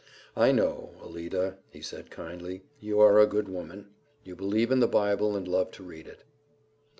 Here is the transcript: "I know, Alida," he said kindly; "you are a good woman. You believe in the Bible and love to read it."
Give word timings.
"I 0.35 0.51
know, 0.51 0.95
Alida," 1.03 1.59
he 1.69 1.79
said 1.83 2.09
kindly; 2.09 2.63
"you 2.79 2.99
are 2.99 3.19
a 3.19 3.27
good 3.27 3.47
woman. 3.47 3.89
You 4.23 4.35
believe 4.35 4.71
in 4.71 4.79
the 4.79 4.87
Bible 4.87 5.35
and 5.35 5.47
love 5.47 5.69
to 5.73 5.83
read 5.83 6.07
it." 6.07 6.23